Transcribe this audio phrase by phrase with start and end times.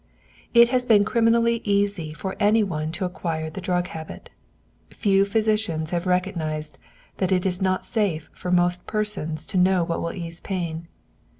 [0.55, 4.31] It has been criminally easy for any one to acquire the drug habit.
[4.89, 6.79] Few physicians have recognized
[7.17, 10.87] that it is not safe for most persons to know what will ease pain.